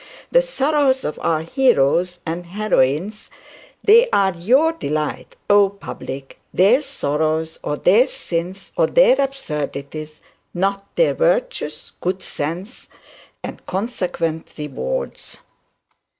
The 0.31 0.41
sorrows 0.41 1.03
of 1.05 1.19
our 1.21 1.43
heroes 1.43 2.21
and 2.25 2.47
heroines, 2.47 3.29
they 3.83 4.09
are 4.09 4.33
you 4.33 4.75
delight, 4.79 5.35
oh 5.47 5.69
public! 5.69 6.39
their 6.51 6.81
sorrows, 6.81 7.59
or 7.63 7.77
their 7.77 8.07
sins, 8.07 8.71
or 8.75 8.87
their 8.87 9.15
absurdities; 9.21 10.19
not 10.55 10.87
their 10.95 11.13
virtues, 11.13 11.91
good 12.01 12.23
sense, 12.23 12.89
and 13.43 13.63
consequent 13.67 14.47
rewards. 14.57 15.41